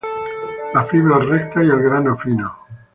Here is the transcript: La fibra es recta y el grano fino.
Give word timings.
La 0.73 0.83
fibra 0.87 1.19
es 1.19 1.27
recta 1.27 1.63
y 1.63 1.69
el 1.69 1.83
grano 1.83 2.17
fino. 2.17 2.57